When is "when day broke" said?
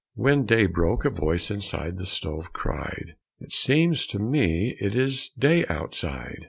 0.15-1.05